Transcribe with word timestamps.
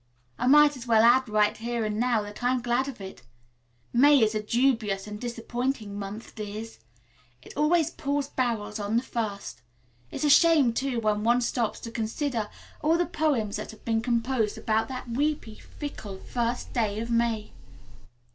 "I 0.39 0.47
might 0.47 0.75
as 0.75 0.87
well 0.87 1.03
add, 1.03 1.29
right 1.29 1.55
here 1.55 1.85
and 1.85 1.99
now, 1.99 2.23
that 2.23 2.41
I'm 2.41 2.59
glad 2.63 2.87
of 2.87 2.99
it. 3.01 3.21
May 3.93 4.23
is 4.23 4.33
a 4.33 4.41
dubious 4.41 5.05
and 5.05 5.21
disappointing 5.21 5.99
month, 5.99 6.33
dears. 6.33 6.79
It 7.43 7.53
always 7.55 7.91
pours 7.91 8.27
barrels 8.27 8.79
on 8.79 8.97
the 8.97 9.03
first. 9.03 9.61
It's 10.09 10.23
a 10.23 10.29
shame, 10.31 10.73
too, 10.73 10.99
when 10.99 11.23
one 11.23 11.41
stops 11.41 11.79
to 11.81 11.91
consider 11.91 12.49
all 12.81 12.97
the 12.97 13.05
poems 13.05 13.57
that 13.57 13.69
have 13.69 13.85
been 13.85 14.01
composed 14.01 14.57
about 14.57 14.87
that 14.87 15.07
weepy, 15.11 15.59
fickle 15.59 16.17
first 16.17 16.73
day 16.73 16.99
of 16.99 17.11
May. 17.11 17.51